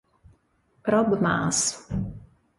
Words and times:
Rob 0.83 1.21
Maas 1.21 1.77